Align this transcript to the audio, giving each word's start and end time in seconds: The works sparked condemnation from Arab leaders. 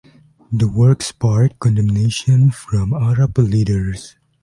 The 0.51 0.67
works 0.67 1.05
sparked 1.09 1.59
condemnation 1.59 2.49
from 2.49 2.91
Arab 2.91 3.37
leaders. 3.37 4.15